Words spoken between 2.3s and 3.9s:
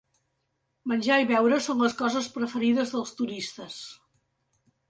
preferides dels turistes.